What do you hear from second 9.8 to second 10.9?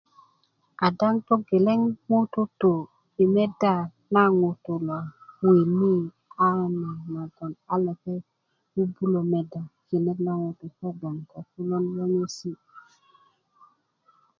kinet lo ŋutu' lo ko